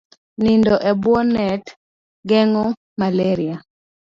[0.41, 1.63] Nindo e bwo net
[2.29, 2.65] geng'o
[2.99, 3.57] malaria